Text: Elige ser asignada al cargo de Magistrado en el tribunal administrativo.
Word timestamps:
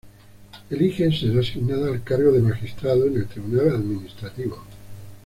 Elige 0.71 1.11
ser 1.11 1.37
asignada 1.37 1.87
al 1.89 2.01
cargo 2.03 2.31
de 2.31 2.41
Magistrado 2.41 3.05
en 3.05 3.17
el 3.17 3.27
tribunal 3.27 3.69
administrativo. 3.69 4.63